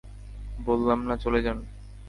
বললাম 0.65 0.99
না 1.07 1.15
চলে 1.17 1.39
যান। 1.41 1.57